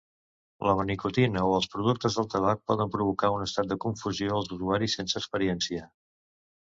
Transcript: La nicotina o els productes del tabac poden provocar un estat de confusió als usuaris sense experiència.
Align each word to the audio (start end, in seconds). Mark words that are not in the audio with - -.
La 0.67 0.71
nicotina 0.89 1.43
o 1.49 1.51
els 1.57 1.67
productes 1.73 2.17
del 2.19 2.27
tabac 2.33 2.63
poden 2.71 2.93
provocar 2.95 3.31
un 3.37 3.45
estat 3.49 3.69
de 3.73 3.77
confusió 3.85 4.35
als 4.41 4.51
usuaris 4.59 4.97
sense 5.01 5.23
experiència. 5.25 5.85